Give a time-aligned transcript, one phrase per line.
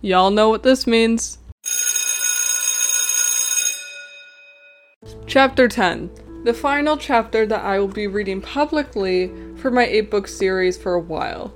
[0.00, 1.38] Y'all know what this means.
[5.26, 6.10] Chapter 10
[6.44, 10.94] The final chapter that I will be reading publicly for my 8 book series for
[10.94, 11.52] a while,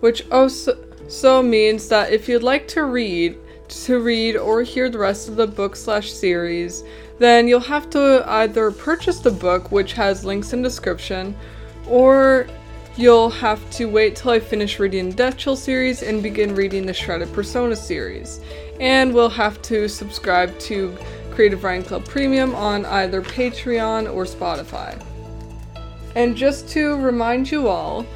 [0.00, 0.76] which also
[1.08, 3.38] so means that if you'd like to read,
[3.68, 6.84] to read or hear the rest of the book slash series,
[7.18, 11.34] then you'll have to either purchase the book, which has links in description,
[11.88, 12.46] or
[12.96, 16.86] you'll have to wait till I finish reading the Death Chill series and begin reading
[16.86, 18.40] the Shrouded Persona series.
[18.80, 20.96] And we'll have to subscribe to
[21.30, 25.00] Creative Writing Club Premium on either Patreon or Spotify.
[26.14, 28.06] And just to remind you all,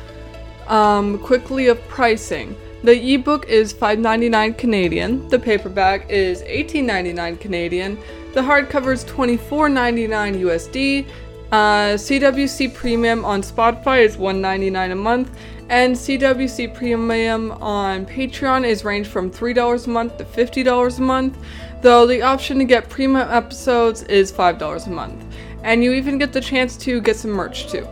[0.66, 2.56] um, quickly of pricing.
[2.82, 7.98] The ebook is $5.99 Canadian, the paperback is $18.99 Canadian,
[8.32, 11.06] the hardcover is $24.99 USD,
[11.52, 15.36] uh, CWC Premium on Spotify is $1.99 a month,
[15.68, 21.38] and CWC Premium on Patreon is range from $3 a month to $50 a month,
[21.82, 25.24] though the option to get premium episodes is $5 a month.
[25.64, 27.86] And you even get the chance to get some merch too.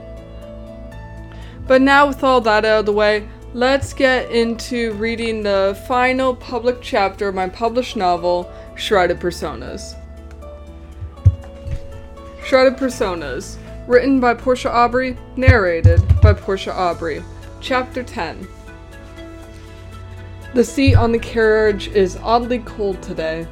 [1.67, 6.35] But now, with all that out of the way, let's get into reading the final
[6.35, 9.95] public chapter of my published novel, Shrouded Personas.
[12.49, 17.23] Shrouded Personas, written by Porscha Aubrey, narrated by Porscha Aubrey.
[17.61, 18.49] Chapter 10
[20.55, 23.47] The seat on the carriage is oddly cold today.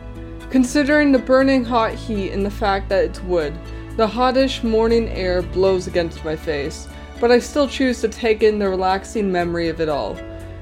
[0.48, 3.52] Considering the burning hot heat and the fact that it's wood,
[3.98, 6.88] the hottish morning air blows against my face,
[7.20, 10.18] but I still choose to take in the relaxing memory of it all.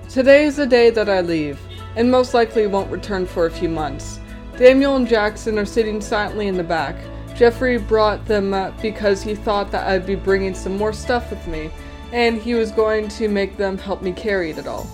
[0.08, 1.60] Today is the day that I leave,
[1.94, 4.18] and most likely won't return for a few months.
[4.56, 6.96] Daniel and Jackson are sitting silently in the back,
[7.34, 11.46] Jeffrey brought them up because he thought that I'd be bringing some more stuff with
[11.48, 11.70] me,
[12.12, 14.86] and he was going to make them help me carry it all.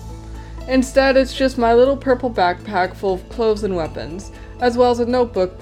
[0.67, 4.99] Instead, it's just my little purple backpack full of clothes and weapons, as well as
[4.99, 5.59] a notebook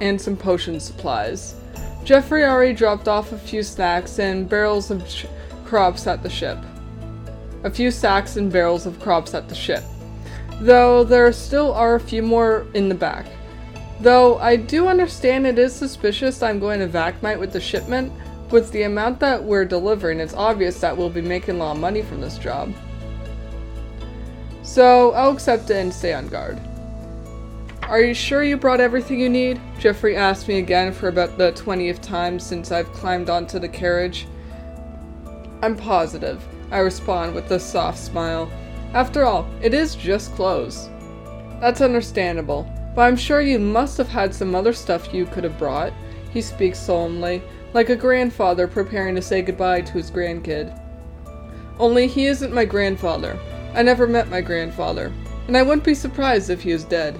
[0.00, 1.54] and some potion supplies.
[2.04, 5.26] Jeffrey already dropped off a few snacks and barrels of sh-
[5.64, 6.58] crops at the ship.
[7.64, 9.84] A few sacks and barrels of crops at the ship.
[10.60, 13.26] Though there still are a few more in the back.
[14.02, 18.12] Though I do understand it is suspicious I'm going to Vakmite with the shipment,
[18.50, 21.80] with the amount that we're delivering, it's obvious that we'll be making a lot of
[21.80, 22.74] money from this job.
[24.64, 26.58] So I'll accept it and stay on guard.
[27.84, 29.60] Are you sure you brought everything you need?
[29.78, 34.26] Jeffrey asked me again for about the 20th time since I've climbed onto the carriage.
[35.62, 38.50] I'm positive, I respond with a soft smile.
[38.94, 40.90] After all, it is just clothes.
[41.60, 42.68] That's understandable.
[42.94, 45.92] But I'm sure you must have had some other stuff you could have brought.
[46.32, 47.42] He speaks solemnly,
[47.72, 50.78] like a grandfather preparing to say goodbye to his grandkid.
[51.78, 53.38] Only he isn't my grandfather.
[53.74, 55.10] I never met my grandfather,
[55.46, 57.18] and I wouldn't be surprised if he was dead.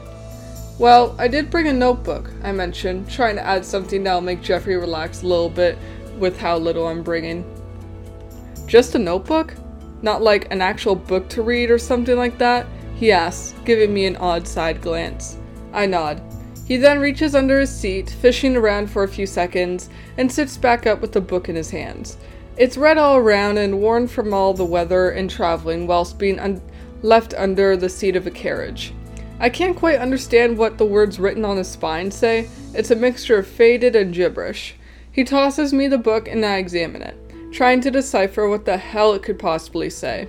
[0.78, 4.77] Well, I did bring a notebook, I mentioned, trying to add something that'll make Jeffrey
[4.77, 5.78] relax a little bit
[6.19, 7.44] with how little I'm bringing.
[8.66, 9.55] Just a notebook?
[10.03, 12.66] Not like an actual book to read or something like that?
[12.94, 15.38] He asks, giving me an odd side glance.
[15.72, 16.21] I nod.
[16.66, 20.87] He then reaches under his seat, fishing around for a few seconds, and sits back
[20.87, 22.16] up with the book in his hands.
[22.56, 26.62] It's red all around and worn from all the weather and traveling whilst being un-
[27.03, 28.93] left under the seat of a carriage.
[29.41, 32.49] I can't quite understand what the words written on the spine say.
[32.75, 34.77] It's a mixture of faded and gibberish.
[35.11, 37.16] He tosses me the book and I examine it,
[37.53, 40.28] trying to decipher what the hell it could possibly say.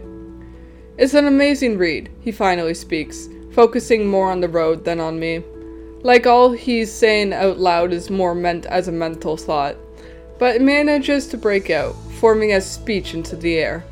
[0.98, 5.44] It's an amazing read, he finally speaks, focusing more on the road than on me.
[6.02, 9.78] Like all he's saying out loud is more meant as a mental thought,
[10.38, 13.86] but it manages to break out, forming as speech into the air.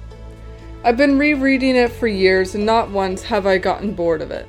[0.83, 4.47] I've been rereading it for years and not once have I gotten bored of it.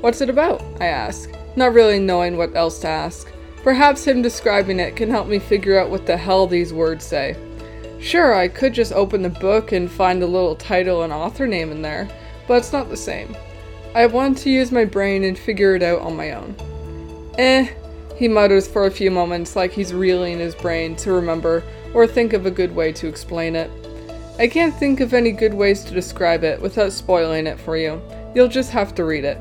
[0.00, 0.62] What's it about?
[0.80, 3.32] I ask, not really knowing what else to ask.
[3.62, 7.36] Perhaps him describing it can help me figure out what the hell these words say.
[8.00, 11.70] Sure, I could just open the book and find a little title and author name
[11.70, 12.06] in there,
[12.46, 13.34] but it's not the same.
[13.94, 16.56] I want to use my brain and figure it out on my own.
[17.38, 17.68] Eh,
[18.16, 21.62] he mutters for a few moments like he's reeling his brain to remember
[21.94, 23.70] or think of a good way to explain it.
[24.38, 28.02] I can't think of any good ways to describe it without spoiling it for you.
[28.34, 29.38] You'll just have to read it.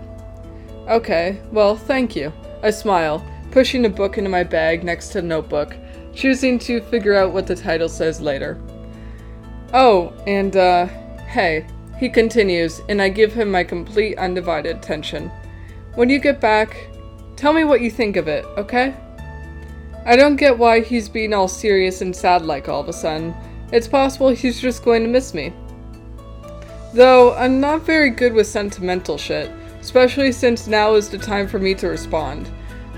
[0.88, 2.32] Okay, well, thank you.
[2.62, 5.76] I smile, pushing a book into my bag next to the notebook,
[6.14, 8.62] choosing to figure out what the title says later.
[9.74, 10.86] Oh, and, uh,
[11.26, 11.66] hey,
[12.00, 15.30] he continues, and I give him my complete undivided attention.
[15.96, 16.90] When you get back,
[17.36, 18.96] tell me what you think of it, okay?
[20.06, 23.34] I don't get why he's being all serious and sad like all of a sudden.
[23.72, 25.54] It's possible he's just going to miss me.
[26.94, 29.50] Though I'm not very good with sentimental shit,
[29.80, 32.50] especially since now is the time for me to respond.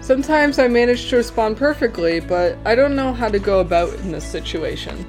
[0.02, 4.12] Sometimes I manage to respond perfectly, but I don't know how to go about in
[4.12, 5.06] this situation.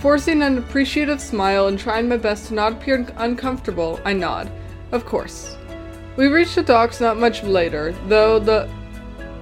[0.00, 4.50] Forcing an appreciative smile and trying my best to not appear uncomfortable, I nod.
[4.92, 5.56] Of course.
[6.16, 8.68] We reached the docks not much later, though the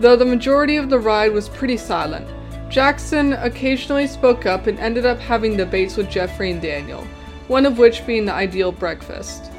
[0.00, 2.26] though the majority of the ride was pretty silent.
[2.70, 7.06] Jackson occasionally spoke up and ended up having debates with Jeffrey and Daniel,
[7.49, 9.50] one of which being the ideal breakfast.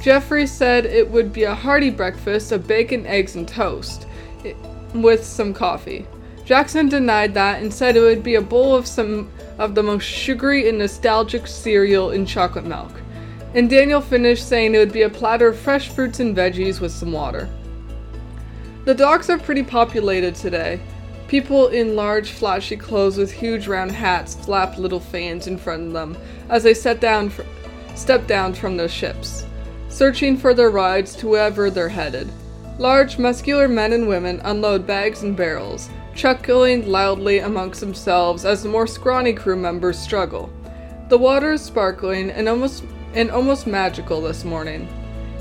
[0.00, 4.06] Jeffrey said it would be a hearty breakfast of bacon, eggs, and toast,
[4.44, 4.52] eh,
[4.94, 6.06] with some coffee.
[6.44, 10.04] Jackson denied that and said it would be a bowl of some of the most
[10.04, 12.92] sugary and nostalgic cereal in chocolate milk.
[13.54, 16.92] And Daniel finished saying it would be a platter of fresh fruits and veggies with
[16.92, 17.48] some water.
[18.84, 20.80] The docks are pretty populated today.
[21.28, 25.92] People in large, flashy clothes with huge round hats flap little fans in front of
[25.92, 26.18] them
[26.48, 27.42] as they set down fr-
[27.94, 29.46] step down from their ships,
[29.88, 32.30] searching for their rides to wherever they're headed.
[32.78, 38.68] Large, muscular men and women unload bags and barrels, chuckling loudly amongst themselves as the
[38.68, 40.52] more scrawny crew members struggle.
[41.08, 42.84] The water is sparkling and almost
[43.14, 44.88] and almost magical this morning.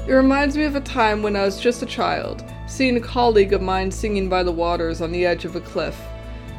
[0.08, 3.54] It reminds me of a time when I was just a child, seeing a colleague
[3.54, 6.00] of mine singing by the waters on the edge of a cliff,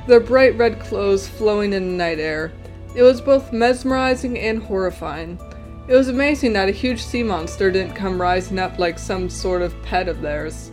[0.06, 2.52] their bright red clothes flowing in the night air.
[2.96, 5.38] It was both mesmerizing and horrifying.
[5.86, 9.60] It was amazing that a huge sea monster didn't come rising up like some sort
[9.60, 10.70] of pet of theirs.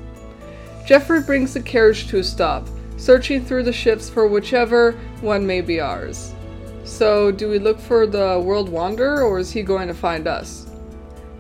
[0.86, 2.68] Jeffrey brings the carriage to a stop,
[3.02, 6.36] searching through the ships for whichever one may be ours.
[6.84, 10.68] So, do we look for the World Wanderer, or is he going to find us?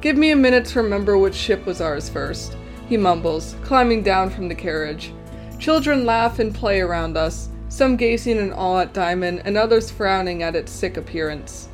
[0.01, 2.57] Give me a minute to remember which ship was ours first,
[2.89, 5.13] he mumbles, climbing down from the carriage.
[5.59, 10.41] Children laugh and play around us, some gazing in awe at Diamond, and others frowning
[10.41, 11.69] at its sick appearance.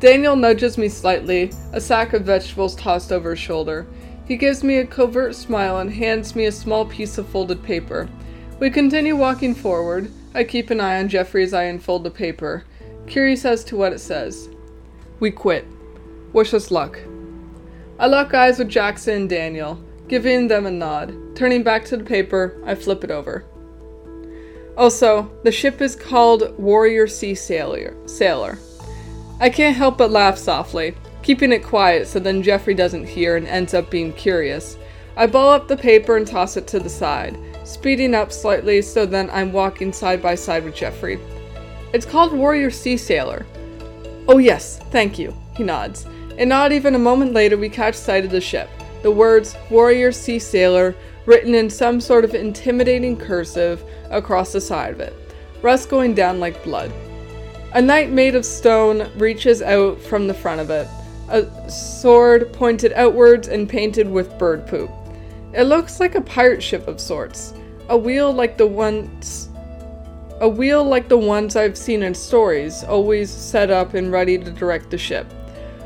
[0.00, 3.86] Daniel nudges me slightly, a sack of vegetables tossed over his shoulder.
[4.26, 8.08] He gives me a covert smile and hands me a small piece of folded paper.
[8.58, 10.10] We continue walking forward.
[10.34, 12.64] I keep an eye on Jeffrey as I unfold the paper,
[13.06, 14.48] curious as to what it says.
[15.20, 15.66] We quit.
[16.32, 16.98] Wish us luck.
[17.98, 21.36] I lock eyes with Jackson and Daniel, giving them a nod.
[21.36, 23.44] Turning back to the paper, I flip it over.
[24.78, 27.94] Also, the ship is called Warrior Sea Sailor.
[28.08, 28.58] Sailor.
[29.38, 33.46] I can't help but laugh softly, keeping it quiet so then Jeffrey doesn't hear and
[33.46, 34.78] ends up being curious.
[35.14, 39.04] I ball up the paper and toss it to the side speeding up slightly so
[39.04, 41.18] then I'm walking side by side with Jeffrey.
[41.92, 43.44] It's called Warrior Sea Sailor.
[44.28, 46.06] Oh, yes, thank you, he nods.
[46.38, 48.70] And not even a moment later, we catch sight of the ship.
[49.02, 50.94] The words Warrior Sea Sailor
[51.26, 55.14] written in some sort of intimidating cursive across the side of it,
[55.60, 56.92] rust going down like blood.
[57.74, 60.86] A knight made of stone reaches out from the front of it,
[61.28, 64.90] a sword pointed outwards and painted with bird poop.
[65.56, 67.54] It looks like a pirate ship of sorts.
[67.88, 69.48] A wheel like the ones
[70.38, 74.50] a wheel like the ones I've seen in stories, always set up and ready to
[74.50, 75.26] direct the ship.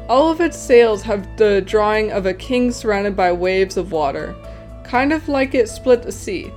[0.09, 4.35] All of its sails have the drawing of a king surrounded by waves of water,
[4.83, 6.53] kind of like it split the sea.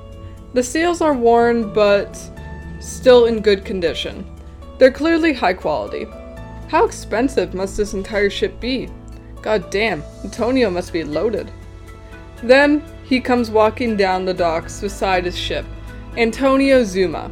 [0.55, 2.19] The sails are worn but
[2.79, 4.25] still in good condition.
[4.79, 6.07] They're clearly high quality.
[6.69, 8.89] How expensive must this entire ship be?
[9.43, 11.51] God damn, Antonio must be loaded.
[12.41, 12.83] Then
[13.13, 15.67] he comes walking down the docks beside his ship.
[16.17, 17.29] Antonio Zuma,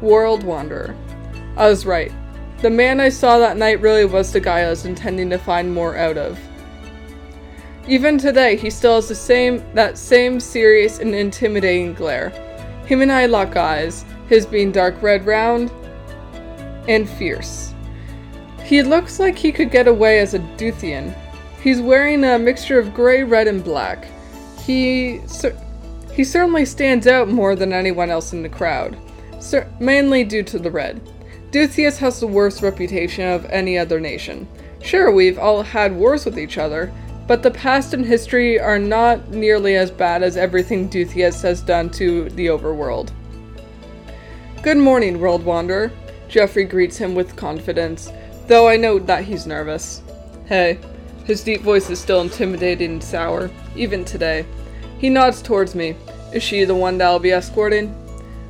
[0.00, 0.94] World Wanderer.
[1.56, 2.12] I was right.
[2.58, 5.74] The man I saw that night really was the guy I was intending to find
[5.74, 6.38] more out of.
[7.88, 12.30] Even today, he still has the same that same serious and intimidating glare.
[12.86, 15.72] Him and I lock eyes, his being dark red round
[16.86, 17.74] and fierce.
[18.62, 21.12] He looks like he could get away as a Duthian.
[21.60, 24.06] He's wearing a mixture of gray, red, and black.
[24.66, 25.56] He cer-
[26.12, 28.96] he certainly stands out more than anyone else in the crowd,
[29.40, 31.00] cer- mainly due to the red.
[31.50, 34.48] Duthius has the worst reputation of any other nation.
[34.80, 36.92] Sure, we've all had wars with each other,
[37.26, 41.90] but the past and history are not nearly as bad as everything Duthius has done
[41.90, 43.10] to the overworld.
[44.62, 45.92] Good morning, World Wanderer.
[46.28, 48.10] Jeffrey greets him with confidence,
[48.46, 50.02] though I note that he's nervous.
[50.46, 50.78] Hey,
[51.24, 54.46] his deep voice is still intimidating and sour, even today.
[54.98, 55.96] He nods towards me.
[56.32, 57.94] Is she the one that I'll be escorting?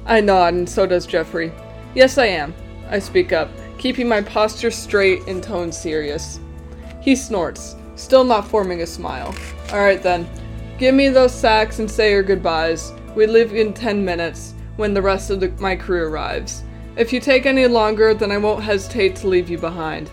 [0.07, 1.53] I nod, and so does Jeffrey.
[1.95, 2.55] Yes, I am.
[2.91, 6.41] I speak up, keeping my posture straight and tone serious.
[7.01, 9.35] He snorts, still not forming a smile.
[9.71, 10.29] Alright then.
[10.79, 12.93] Give me those sacks and say your goodbyes.
[13.15, 16.65] We leave in ten minutes, when the rest of the, my crew arrives.
[16.97, 20.11] If you take any longer, then I won't hesitate to leave you behind.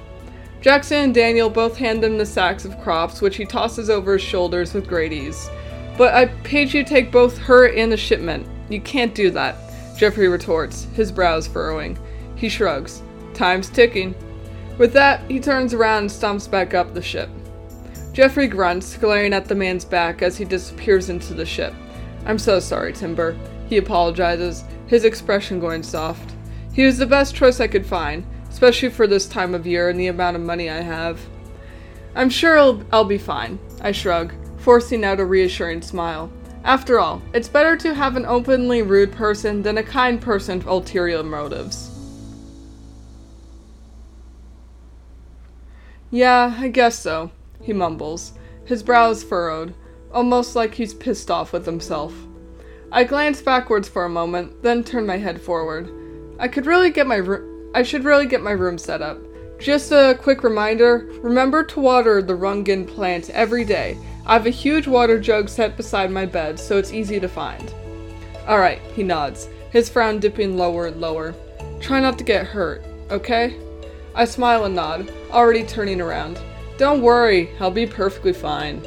[0.61, 4.21] Jackson and Daniel both hand him the sacks of crops, which he tosses over his
[4.21, 5.49] shoulders with great ease.
[5.97, 8.47] But I paid you to take both her and the shipment.
[8.69, 9.55] You can't do that,
[9.97, 11.97] Jeffrey retorts, his brows furrowing.
[12.35, 13.01] He shrugs.
[13.33, 14.15] Time's ticking.
[14.77, 17.29] With that, he turns around and stomps back up the ship.
[18.13, 21.73] Jeffrey grunts, glaring at the man's back as he disappears into the ship.
[22.25, 23.37] I'm so sorry, Timber.
[23.67, 26.35] He apologizes, his expression going soft.
[26.73, 29.99] He was the best choice I could find, especially for this time of year and
[29.99, 31.19] the amount of money I have.
[32.15, 36.31] I'm sure I'll, I'll be fine, I shrug, forcing out a reassuring smile.
[36.63, 40.67] After all, it's better to have an openly rude person than a kind person with
[40.67, 41.87] ulterior motives.
[46.11, 47.31] Yeah, I guess so,
[47.61, 48.33] he mumbles,
[48.65, 49.73] his brows furrowed,
[50.13, 52.13] almost like he's pissed off with himself.
[52.91, 55.89] I glance backwards for a moment, then turn my head forward.
[56.37, 57.21] I could really get my.
[57.73, 59.19] I should really get my room set up.
[59.59, 63.97] Just a quick reminder remember to water the Rungin plant every day.
[64.25, 67.73] I have a huge water jug set beside my bed, so it's easy to find.
[68.47, 71.33] Alright, he nods, his frown dipping lower and lower.
[71.79, 73.55] Try not to get hurt, okay?
[74.13, 76.39] I smile and nod, already turning around.
[76.77, 78.81] Don't worry, I'll be perfectly fine.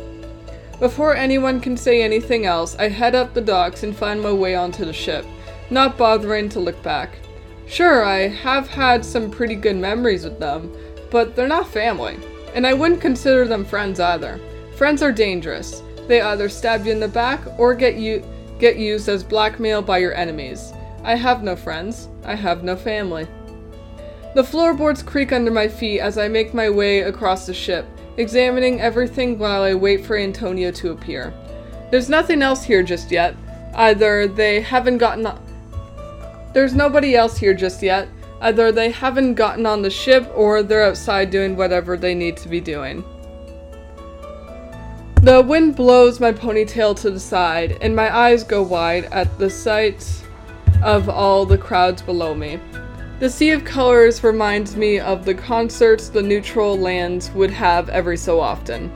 [0.80, 4.54] Before anyone can say anything else, I head up the docks and find my way
[4.54, 5.24] onto the ship,
[5.70, 7.16] not bothering to look back.
[7.66, 10.74] Sure, I have had some pretty good memories with them,
[11.10, 12.18] but they're not family,
[12.54, 14.40] and I wouldn't consider them friends either.
[14.76, 15.82] Friends are dangerous.
[16.06, 18.24] They either stab you in the back or get you
[18.58, 20.72] get used as blackmail by your enemies.
[21.02, 22.08] I have no friends.
[22.24, 23.26] I have no family.
[24.34, 28.80] The floorboards creak under my feet as I make my way across the ship, examining
[28.80, 31.32] everything while I wait for Antonio to appear.
[31.90, 33.36] There's nothing else here just yet.
[33.74, 35.26] Either they haven't gotten
[36.54, 38.08] there's nobody else here just yet.
[38.40, 42.48] Either they haven't gotten on the ship or they're outside doing whatever they need to
[42.48, 43.04] be doing.
[45.22, 49.48] The wind blows my ponytail to the side, and my eyes go wide at the
[49.48, 50.06] sight
[50.82, 52.60] of all the crowds below me.
[53.20, 58.18] The sea of colors reminds me of the concerts the neutral lands would have every
[58.18, 58.92] so often.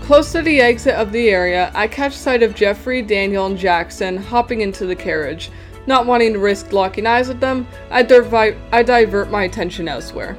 [0.00, 4.16] Close to the exit of the area, I catch sight of Jeffrey, Daniel, and Jackson
[4.16, 5.50] hopping into the carriage,
[5.86, 8.00] not wanting to risk locking eyes with them, I,
[8.72, 10.36] I divert my attention elsewhere.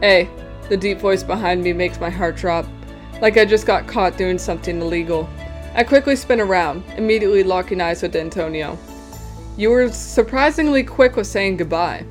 [0.00, 0.28] Hey,
[0.68, 2.66] the deep voice behind me makes my heart drop,
[3.20, 5.28] like I just got caught doing something illegal.
[5.74, 8.78] I quickly spin around, immediately locking eyes with Antonio.
[9.56, 12.04] You were surprisingly quick with saying goodbye.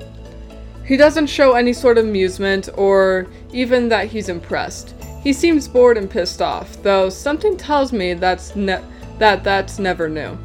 [0.85, 4.95] He doesn't show any sort of amusement or even that he's impressed.
[5.21, 8.83] He seems bored and pissed off, though something tells me that's ne-
[9.17, 10.37] that that's never new.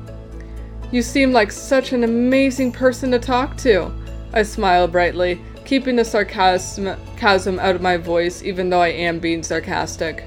[0.90, 3.92] You seem like such an amazing person to talk to.
[4.32, 9.42] I smile brightly, keeping the sarcasm out of my voice even though I am being
[9.42, 10.24] sarcastic.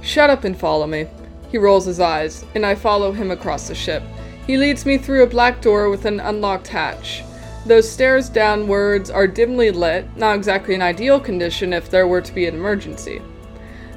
[0.00, 1.08] Shut up and follow me.
[1.50, 4.02] He rolls his eyes, and I follow him across the ship.
[4.46, 7.24] He leads me through a black door with an unlocked hatch.
[7.66, 12.34] Those stairs downwards are dimly lit, not exactly an ideal condition if there were to
[12.34, 13.22] be an emergency.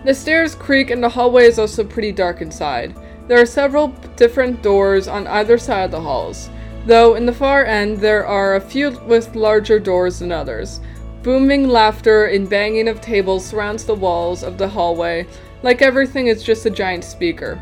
[0.06, 2.96] The stairs creak and the hallway is also pretty dark inside.
[3.28, 6.50] There are several different doors on either side of the halls,
[6.86, 10.80] though in the far end there are a few with larger doors than others.
[11.24, 15.28] Booming laughter and banging of tables surrounds the walls of the hallway,
[15.62, 17.62] like everything is just a giant speaker.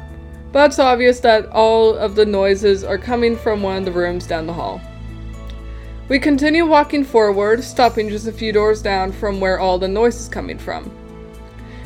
[0.51, 4.27] But it's obvious that all of the noises are coming from one of the rooms
[4.27, 4.79] down the hall.
[6.07, 10.19] We continue walking forward, stopping just a few doors down from where all the noise
[10.19, 10.91] is coming from.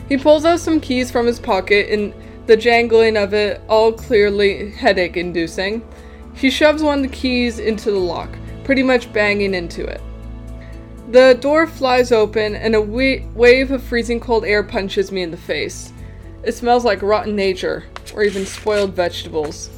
[0.10, 2.14] He pulls out some keys from his pocket and
[2.50, 5.88] the jangling of it all clearly headache inducing.
[6.34, 10.02] He shoves one of the keys into the lock, pretty much banging into it.
[11.12, 15.38] The door flies open and a wave of freezing cold air punches me in the
[15.38, 15.94] face.
[16.42, 17.84] It smells like rotten nature,
[18.16, 19.70] or even spoiled vegetables.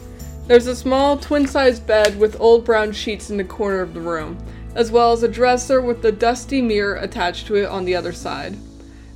[0.47, 3.99] There's a small twin sized bed with old brown sheets in the corner of the
[3.99, 4.37] room,
[4.75, 8.13] as well as a dresser with a dusty mirror attached to it on the other
[8.13, 8.55] side.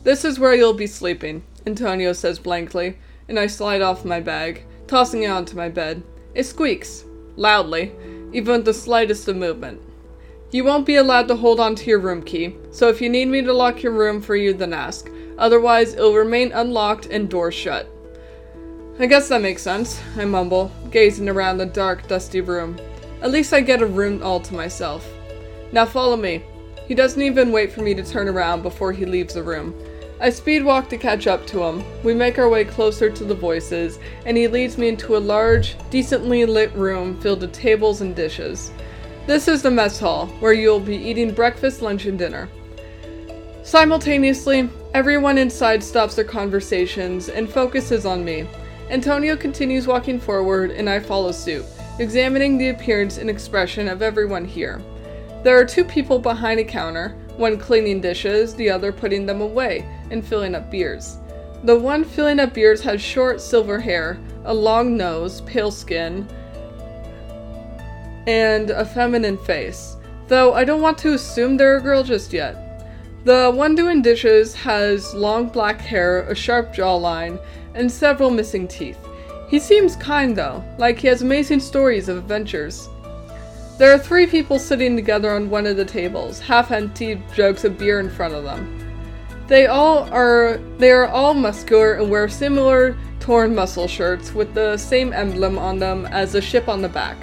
[0.03, 4.63] This is where you'll be sleeping, Antonio says blankly, and I slide off my bag,
[4.87, 6.03] tossing it onto my bed.
[6.33, 7.05] It squeaks,
[7.35, 7.91] loudly,
[8.33, 9.81] even with the slightest of movement.
[10.51, 13.27] You won't be allowed to hold on to your room key, so if you need
[13.27, 15.09] me to lock your room for you, then ask.
[15.37, 17.89] Otherwise, it'll remain unlocked and door shut.
[18.97, 22.79] I guess that makes sense, I mumble, gazing around the dark, dusty room.
[23.21, 25.05] At least I get a room all to myself.
[25.73, 26.43] Now follow me.
[26.87, 29.75] He doesn't even wait for me to turn around before he leaves the room.
[30.19, 31.83] I speed walk to catch up to him.
[32.03, 35.75] We make our way closer to the voices, and he leads me into a large,
[35.89, 38.71] decently lit room filled with tables and dishes.
[39.27, 42.47] This is the mess hall, where you'll be eating breakfast, lunch, and dinner.
[43.63, 48.47] Simultaneously, everyone inside stops their conversations and focuses on me.
[48.89, 51.65] Antonio continues walking forward, and I follow suit,
[51.99, 54.81] examining the appearance and expression of everyone here.
[55.43, 59.85] There are two people behind a counter, one cleaning dishes, the other putting them away
[60.11, 61.17] and filling up beers.
[61.63, 66.27] The one filling up beers has short silver hair, a long nose, pale skin,
[68.27, 72.61] and a feminine face, though I don't want to assume they're a girl just yet.
[73.23, 77.39] The one doing dishes has long black hair, a sharp jawline,
[77.73, 78.99] and several missing teeth.
[79.47, 82.87] He seems kind though, like he has amazing stories of adventures.
[83.77, 87.99] There are three people sitting together on one of the tables, half-empty jugs of beer
[87.99, 88.81] in front of them.
[89.47, 94.77] They all are they are all muscular and wear similar torn muscle shirts with the
[94.77, 97.17] same emblem on them as the ship on the back.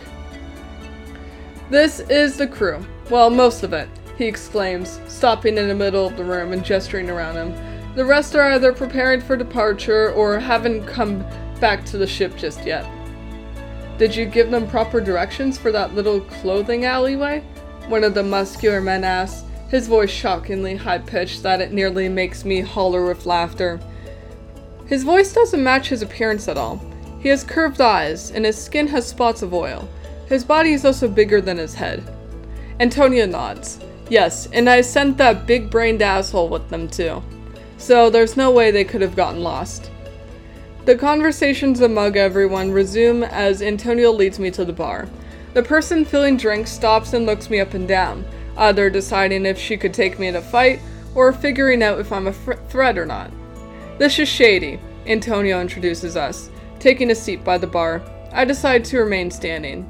[1.71, 2.85] This is the crew.
[3.09, 7.09] Well, most of it he exclaims, stopping in the middle of the room and gesturing
[7.09, 7.95] around him.
[7.95, 11.25] The rest are either preparing for departure or haven't come
[11.61, 12.85] back to the ship just yet.
[14.03, 17.45] Did you give them proper directions for that little clothing alleyway?
[17.87, 22.45] One of the muscular men asks, his voice shockingly high pitched that it nearly makes
[22.45, 23.79] me holler with laughter.
[24.87, 26.83] His voice doesn't match his appearance at all.
[27.21, 29.89] He has curved eyes, and his skin has spots of oil.
[30.27, 32.03] His body is also bigger than his head.
[32.81, 33.79] Antonio nods.
[34.11, 37.23] Yes, and I sent that big brained asshole with them too.
[37.79, 39.92] So there's no way they could have gotten lost.
[40.85, 45.09] The conversations among everyone resume as Antonio leads me to the bar.
[45.55, 48.25] The person filling drinks stops and looks me up and down,
[48.57, 50.81] either deciding if she could take me in a fight
[51.15, 53.31] or figuring out if I'm a fr- threat or not.
[53.99, 58.03] This is Shady, Antonio introduces us, taking a seat by the bar.
[58.33, 59.87] I decide to remain standing.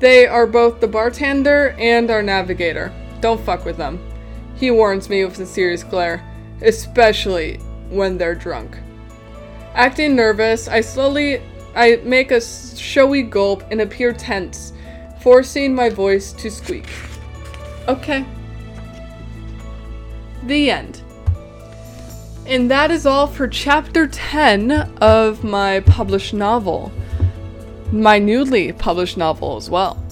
[0.00, 2.92] They are both the bartender and our navigator.
[3.22, 3.98] Don't fuck with them.
[4.56, 6.22] He warns me with a serious glare,
[6.60, 7.56] especially
[7.88, 8.76] when they're drunk.
[9.76, 11.42] Acting nervous, I slowly
[11.74, 14.72] I make a showy gulp and appear tense,
[15.20, 16.88] forcing my voice to squeak.
[17.86, 18.24] Okay.
[20.44, 21.02] The end.
[22.46, 24.72] And that is all for chapter 10
[25.02, 26.90] of my published novel.
[27.92, 30.02] My newly published novel as well.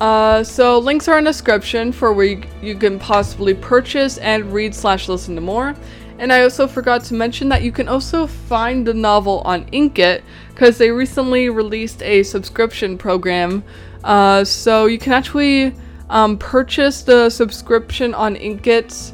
[0.00, 4.52] Uh, so links are in the description for where you, you can possibly purchase and
[4.52, 5.76] read slash listen to more.
[6.18, 10.22] And I also forgot to mention that you can also find the novel on Inkitt
[10.48, 13.62] because they recently released a subscription program.
[14.02, 15.74] Uh, so you can actually
[16.08, 19.12] um, purchase the subscription on Inkitt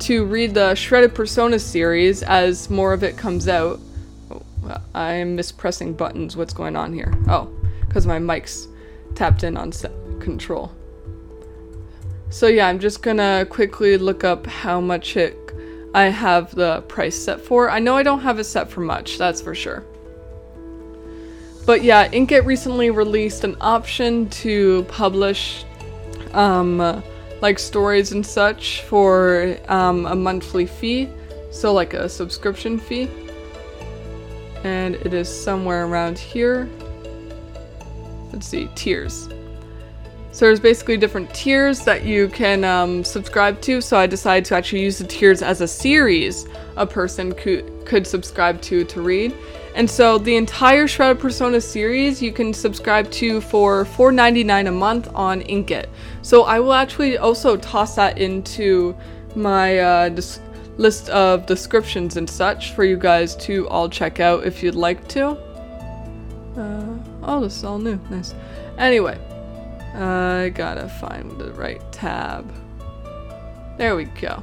[0.00, 3.78] to read the Shrouded Persona series as more of it comes out.
[4.30, 4.42] Oh,
[4.94, 6.36] I'm mispressing buttons.
[6.36, 7.12] What's going on here?
[7.28, 7.54] Oh,
[7.86, 8.66] because my mic's
[9.14, 9.72] tapped in on
[10.20, 10.72] control.
[12.30, 15.49] So yeah, I'm just gonna quickly look up how much it
[15.92, 17.70] I have the price set for.
[17.70, 19.84] I know I don't have it set for much, that's for sure.
[21.66, 25.64] But yeah, Inkitt recently released an option to publish
[26.32, 27.02] um,
[27.40, 31.08] like stories and such for um, a monthly fee,
[31.50, 33.08] so like a subscription fee.
[34.62, 36.68] And it is somewhere around here.
[38.32, 39.28] Let's see, tiers.
[40.32, 43.80] So there's basically different tiers that you can um, subscribe to.
[43.80, 48.06] So I decided to actually use the tiers as a series a person could could
[48.06, 49.34] subscribe to to read.
[49.74, 55.08] And so the entire Shrouded Persona series you can subscribe to for $4.99 a month
[55.14, 55.86] on Inkitt.
[56.22, 58.96] So I will actually also toss that into
[59.34, 60.40] my uh, dis-
[60.76, 65.06] list of descriptions and such for you guys to all check out if you'd like
[65.08, 65.30] to.
[66.56, 67.98] Uh, oh, this is all new.
[68.10, 68.34] Nice.
[68.76, 69.18] Anyway,
[69.94, 72.52] I gotta find the right tab.
[73.76, 74.42] There we go.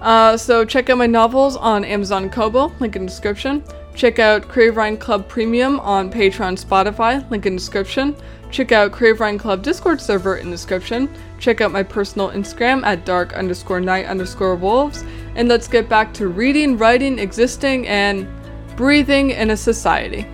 [0.00, 3.64] Uh, so check out my novels on Amazon Kobo, link in description.
[3.94, 8.14] Check out Crave Club Premium on Patreon, Spotify, link in description.
[8.50, 11.12] Check out Crave Club Discord server in description.
[11.40, 15.02] Check out my personal Instagram at dark underscore night underscore wolves.
[15.34, 18.28] And let's get back to reading, writing, existing, and
[18.76, 20.26] breathing in a society.